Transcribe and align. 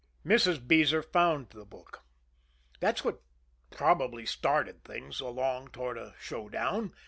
Mrs. 0.25 0.67
Beezer 0.67 1.03
found 1.03 1.51
the 1.51 1.63
book. 1.63 2.01
That's 2.79 3.03
what 3.05 3.21
probably 3.69 4.25
started 4.25 4.83
things 4.83 5.19
along 5.19 5.67
toward 5.67 5.99
a 5.99 6.15
showdown. 6.19 6.95